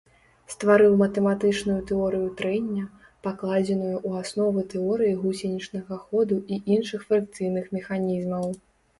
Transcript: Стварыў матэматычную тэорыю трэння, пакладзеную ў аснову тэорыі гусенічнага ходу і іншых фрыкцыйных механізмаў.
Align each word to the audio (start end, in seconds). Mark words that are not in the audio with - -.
Стварыў 0.51 0.93
матэматычную 0.99 1.73
тэорыю 1.89 2.29
трэння, 2.39 2.85
пакладзеную 3.27 3.91
ў 4.07 4.23
аснову 4.23 4.63
тэорыі 4.73 5.17
гусенічнага 5.25 5.97
ходу 6.05 6.39
і 6.57 6.59
іншых 6.77 7.05
фрыкцыйных 7.11 7.69
механізмаў. 7.77 8.49